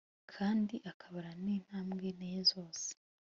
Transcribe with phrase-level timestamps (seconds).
[0.33, 2.87] kandi akabara n'intambwe nteye zose